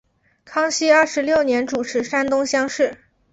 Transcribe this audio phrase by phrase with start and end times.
[0.43, 2.97] 康熙二十六年主持山东乡试。